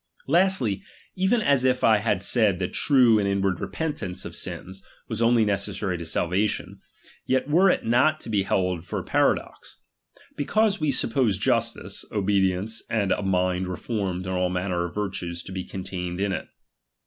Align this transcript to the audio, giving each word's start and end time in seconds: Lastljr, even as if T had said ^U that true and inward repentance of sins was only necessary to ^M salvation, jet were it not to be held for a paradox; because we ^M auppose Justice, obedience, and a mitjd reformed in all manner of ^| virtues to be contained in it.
Lastljr, 0.27 0.81
even 1.15 1.41
as 1.43 1.63
if 1.63 1.81
T 1.81 1.85
had 1.99 2.23
said 2.23 2.55
^U 2.55 2.57
that 2.57 2.73
true 2.73 3.19
and 3.19 3.27
inward 3.27 3.59
repentance 3.59 4.25
of 4.25 4.35
sins 4.35 4.83
was 5.07 5.21
only 5.21 5.45
necessary 5.45 5.95
to 5.99 6.03
^M 6.05 6.07
salvation, 6.07 6.79
jet 7.29 7.47
were 7.47 7.69
it 7.69 7.85
not 7.85 8.19
to 8.21 8.29
be 8.31 8.41
held 8.41 8.83
for 8.83 8.97
a 8.97 9.03
paradox; 9.03 9.77
because 10.35 10.79
we 10.81 10.89
^M 10.89 11.03
auppose 11.03 11.37
Justice, 11.37 12.03
obedience, 12.11 12.81
and 12.89 13.11
a 13.11 13.17
mitjd 13.17 13.67
reformed 13.67 14.25
in 14.25 14.31
all 14.33 14.49
manner 14.49 14.85
of 14.85 14.91
^| 14.91 14.95
virtues 14.95 15.43
to 15.43 15.51
be 15.51 15.63
contained 15.63 16.19
in 16.19 16.33
it. 16.33 16.47